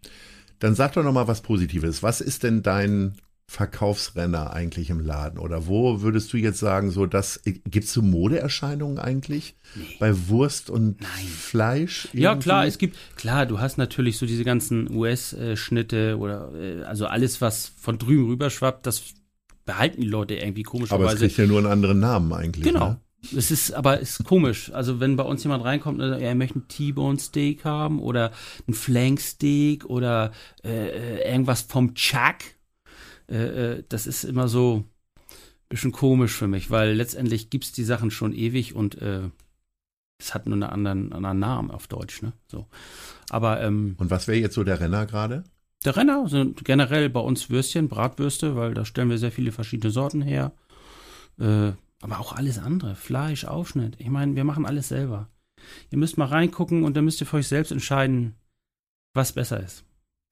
Dann 0.59 0.75
sag 0.75 0.95
doch 0.95 1.05
noch 1.05 1.13
mal 1.13 1.29
was 1.29 1.43
Positives. 1.43 2.03
Was 2.03 2.21
ist 2.21 2.43
denn 2.43 2.65
dein 2.65 3.17
Verkaufsrenner 3.47 4.53
eigentlich 4.53 4.91
im 4.91 5.01
Laden? 5.01 5.39
Oder 5.39 5.67
wo 5.67 6.01
würdest 6.01 6.33
du 6.33 6.37
jetzt 6.37 6.59
sagen, 6.59 6.91
so 6.91 7.07
das 7.07 7.41
gibt 7.45 7.85
es 7.85 7.93
so 7.93 8.03
Modeerscheinungen 8.03 8.99
eigentlich 8.99 9.57
nee. 9.75 9.97
bei 9.99 10.29
Wurst 10.29 10.71
und 10.71 11.01
Nein. 11.01 11.27
Fleisch? 11.27 12.07
Irgendwie? 12.07 12.23
Ja, 12.23 12.37
klar, 12.37 12.67
es 12.67 12.79
gibt, 12.79 12.97
klar, 13.17 13.47
du 13.47 13.61
hast 13.61 13.79
natürlich 13.79 14.19
so 14.19 14.27
diese 14.27 14.45
ganzen 14.45 14.91
US-Schnitte 14.95 16.17
oder 16.19 16.53
äh, 16.55 16.83
also 16.85 17.07
alles, 17.07 17.41
was 17.41 17.73
von 17.79 17.99
drüben 17.99 18.27
rüber 18.27 18.51
schwappt, 18.51 18.87
das 18.87 19.15
behalten 19.65 20.01
die 20.01 20.09
Leute 20.09 20.35
irgendwie 20.35 20.63
komischerweise. 20.63 21.05
Aber 21.05 21.13
es 21.13 21.19
kriegt 21.19 21.37
ja 21.37 21.47
nur 21.47 21.59
einen 21.59 21.69
anderen 21.69 22.01
Namen 22.01 22.33
eigentlich. 22.33 22.65
Genau. 22.65 22.91
Ne? 22.91 23.01
Es 23.37 23.51
ist, 23.53 23.73
aber 23.73 24.01
ist 24.01 24.25
komisch. 24.25 24.73
Also 24.73 24.99
wenn 24.99 25.17
bei 25.17 25.23
uns 25.23 25.45
jemand 25.45 25.65
reinkommt, 25.65 26.01
er 26.01 26.35
möchte 26.35 26.59
ein 26.59 26.69
T-Bone 26.69 27.19
Steak 27.19 27.65
haben 27.65 28.01
oder 28.01 28.33
ein 28.67 28.75
Flank 28.75 29.21
Steak 29.21 29.85
oder 29.85 30.33
äh, 30.65 30.89
äh 30.89 31.31
irgendwas 31.31 31.63
vom 31.63 31.95
Chuck, 31.95 32.39
äh, 33.29 33.37
äh, 33.77 33.85
das 33.89 34.07
ist 34.07 34.25
immer 34.25 34.49
so 34.49 34.85
ein 34.85 35.69
bisschen 35.69 35.93
komisch 35.93 36.33
für 36.33 36.49
mich, 36.49 36.71
weil 36.71 36.93
letztendlich 36.95 37.51
gibt 37.51 37.65
es 37.65 37.73
die 37.73 37.85
Sachen 37.85 38.11
schon 38.11 38.33
ewig 38.33 38.75
und 38.75 39.01
äh, 39.01 39.31
es 40.19 40.35
hat 40.35 40.47
nur 40.47 40.55
einen 40.55 40.63
anderen, 40.63 41.13
anderen 41.13 41.39
Namen 41.39 41.71
auf 41.71 41.89
Deutsch, 41.89 42.23
ne? 42.23 42.33
So. 42.47 42.67
Aber 43.31 43.61
ähm, 43.61 43.97
Und 43.99 44.11
was 44.11 44.29
wäre 44.29 44.39
jetzt 44.39 44.55
so 44.55 44.65
der 44.65 44.81
Renner 44.81 45.07
gerade? 45.07 45.45
Der 45.85 45.97
Renner 45.97 46.29
sind 46.29 46.65
generell 46.65 47.11
bei 47.11 47.21
uns 47.21 47.51
Würstchen, 47.51 47.89
Bratwürste, 47.89 48.55
weil 48.55 48.73
da 48.75 48.85
stellen 48.85 49.11
wir 49.11 49.19
sehr 49.19 49.33
viele 49.33 49.51
verschiedene 49.51 49.91
Sorten 49.91 50.23
her. 50.23 50.53
Äh, 51.41 51.73
aber 52.01 52.21
auch 52.21 52.33
alles 52.33 52.59
andere. 52.59 52.95
Fleisch, 52.95 53.45
Aufschnitt. 53.45 53.97
Ich 53.99 54.09
meine, 54.09 54.37
wir 54.37 54.45
machen 54.45 54.67
alles 54.67 54.89
selber. 54.89 55.29
Ihr 55.91 55.99
müsst 55.99 56.19
mal 56.19 56.27
reingucken 56.27 56.85
und 56.85 56.97
dann 56.97 57.05
müsst 57.05 57.21
ihr 57.21 57.27
für 57.27 57.39
euch 57.39 57.49
selbst 57.49 57.73
entscheiden, 57.73 58.37
was 59.15 59.33
besser 59.33 59.61
ist. 59.61 59.85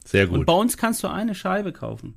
Sehr 0.04 0.26
gut. 0.26 0.38
Und 0.38 0.46
bei 0.46 0.52
uns 0.52 0.76
kannst 0.76 1.02
du 1.02 1.08
eine 1.08 1.34
Scheibe 1.34 1.72
kaufen. 1.72 2.14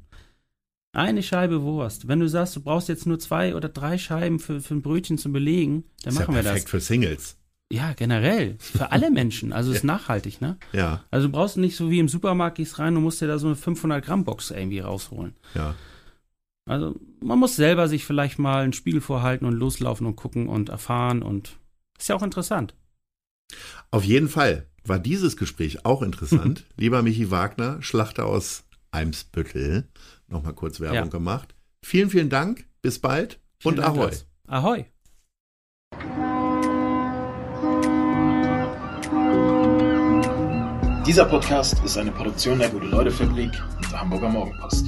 Eine 0.93 1.23
Scheibe 1.23 1.63
Wurst. 1.63 2.07
Wenn 2.07 2.19
du 2.19 2.29
sagst, 2.29 2.55
du 2.55 2.61
brauchst 2.61 2.87
jetzt 2.87 3.05
nur 3.07 3.19
zwei 3.19 3.55
oder 3.55 3.67
drei 3.67 3.97
Scheiben 3.97 4.39
für, 4.39 4.61
für 4.61 4.75
ein 4.75 4.81
Brötchen 4.83 5.17
zum 5.17 5.33
Belegen, 5.33 5.83
dann 6.03 6.13
ist 6.13 6.19
machen 6.19 6.31
ja 6.31 6.37
wir 6.37 6.43
perfekt 6.43 6.65
das. 6.65 6.71
für 6.71 6.79
Singles. 6.79 7.37
Ja, 7.71 7.93
generell. 7.93 8.57
Für 8.59 8.91
alle 8.91 9.09
Menschen. 9.11 9.51
Also 9.53 9.71
ist 9.71 9.83
nachhaltig, 9.83 10.39
ne? 10.39 10.57
Ja, 10.71 11.03
Also 11.09 11.27
du 11.27 11.31
brauchst 11.33 11.57
nicht 11.57 11.75
so 11.75 11.89
wie 11.89 11.97
im 11.99 12.07
Supermarkt 12.07 12.57
gehst 12.57 12.77
rein 12.77 12.95
und 12.95 13.01
musst 13.03 13.21
dir 13.21 13.27
da 13.27 13.39
so 13.39 13.47
eine 13.47 13.55
500 13.55 14.05
Gramm 14.05 14.23
Box 14.23 14.51
irgendwie 14.51 14.79
rausholen. 14.79 15.33
ja. 15.55 15.75
Also 16.65 16.95
man 17.19 17.39
muss 17.39 17.57
selber 17.57 17.89
sich 17.89 18.05
vielleicht 18.05 18.39
mal 18.39 18.63
einen 18.63 18.71
Spiegel 18.71 19.01
vorhalten 19.01 19.45
und 19.45 19.53
loslaufen 19.53 20.07
und 20.07 20.15
gucken 20.15 20.47
und 20.47 20.69
erfahren 20.69 21.21
und 21.21 21.57
ist 21.99 22.07
ja 22.07 22.15
auch 22.15 22.23
interessant. 22.23 22.73
Auf 23.91 24.05
jeden 24.05 24.29
Fall 24.29 24.67
war 24.85 24.97
dieses 24.97 25.35
Gespräch 25.35 25.83
auch 25.85 26.01
interessant. 26.01 26.65
Lieber 26.77 27.01
Michi 27.01 27.29
Wagner, 27.31 27.81
Schlachter 27.81 28.25
aus 28.27 28.63
Eimsbüttel, 28.91 29.89
nochmal 30.33 30.53
kurz 30.53 30.79
Werbung 30.79 30.95
Ja. 30.97 31.05
gemacht. 31.05 31.55
Vielen, 31.81 32.09
vielen 32.09 32.29
Dank. 32.29 32.65
Bis 32.81 32.99
bald 32.99 33.39
Vielen 33.59 33.75
und 33.75 33.83
Dank, 33.83 33.95
Ahoi. 33.97 34.05
Lars. 34.05 34.27
Ahoi. 34.47 34.85
Dieser 41.05 41.25
Podcast 41.25 41.83
ist 41.83 41.97
eine 41.97 42.11
Produktion 42.11 42.59
der 42.59 42.69
Gute-Leute-Fabrik 42.69 43.51
und 43.77 43.91
der 43.91 43.99
Hamburger 43.99 44.29
Morgenpost. 44.29 44.85